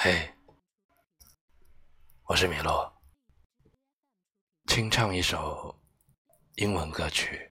[0.00, 0.30] 嘿，
[2.26, 2.88] 我是米洛，
[4.68, 5.74] 清唱一首
[6.54, 7.50] 英文歌曲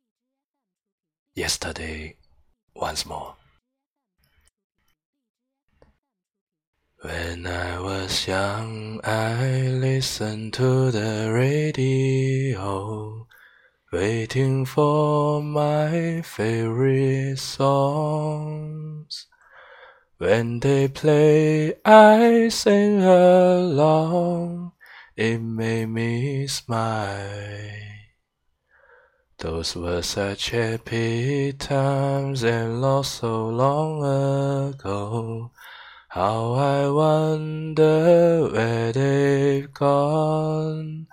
[1.46, 2.16] 《Yesterday
[2.74, 3.36] Once More》。
[7.04, 13.28] When I was young, I listened to the radio,
[13.92, 18.77] waiting for my favorite song.
[20.20, 24.72] When they play, I sing along.
[25.16, 27.88] It made me smile.
[29.38, 35.52] Those were such happy times and lost so long ago.
[36.10, 41.06] How I wonder where they've gone.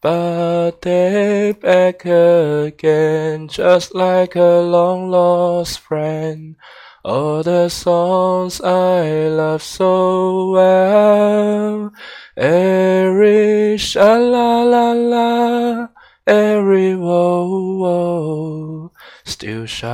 [0.00, 6.56] But they're back again, just like a long lost friend.
[7.06, 11.92] All the songs I love so well.
[12.36, 15.86] Every sha la la la,
[16.26, 18.90] every whoa whoa,
[19.24, 19.92] still shines.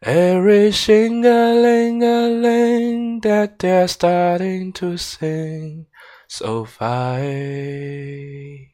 [0.00, 5.86] Every shing-a-ling-a-ling that they're starting to sing
[6.28, 8.68] so fine.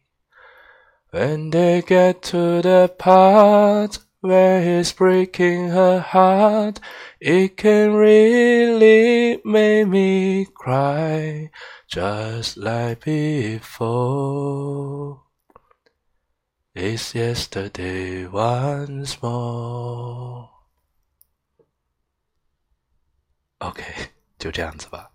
[1.13, 6.80] When they get to the part where he's breaking her heart,
[7.20, 11.50] it can really make me cry,
[11.88, 14.42] just like before.
[16.74, 20.50] It's yesterday once more.
[23.60, 23.84] OK，
[24.38, 25.11] 就这样子吧。